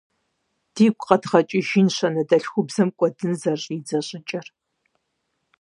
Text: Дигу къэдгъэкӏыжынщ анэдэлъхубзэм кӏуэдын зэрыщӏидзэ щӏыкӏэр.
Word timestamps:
Дигу 0.73 1.03
къэдгъэкӏыжынщ 1.07 1.97
анэдэлъхубзэм 2.07 2.89
кӏуэдын 2.97 3.33
зэрыщӏидзэ 3.41 3.99
щӏыкӏэр. 4.07 4.47